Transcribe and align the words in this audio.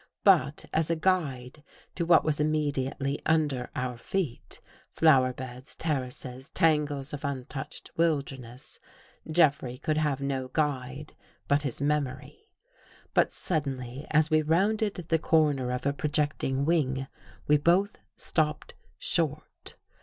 But, 0.23 0.65
as 0.73 0.89
a 0.89 0.95
guide 0.95 1.63
to 1.93 2.07
what 2.07 2.23
was 2.23 2.39
immediately 2.39 3.21
under 3.23 3.69
our 3.75 3.97
feet, 3.97 4.59
flower 4.89 5.31
beds, 5.31 5.75
terraces, 5.75 6.49
tangles 6.49 7.13
of 7.13 7.23
untouched 7.23 7.91
wilderness, 7.97 8.79
Jeffrey 9.29 9.77
could 9.77 9.99
have 9.99 10.19
no 10.19 10.47
guide 10.47 11.13
but 11.47 11.61
his 11.61 11.81
memory. 11.81 12.49
But 13.13 13.31
suddenly, 13.31 14.07
as 14.09 14.31
we 14.31 14.41
rounded 14.41 14.95
the 14.95 15.19
corner 15.19 15.69
of 15.69 15.85
a 15.85 15.93
projecting 15.93 16.65
wing, 16.65 17.05
we 17.45 17.57
both 17.57 17.99
stopped 18.17 18.73
short. 18.97 19.75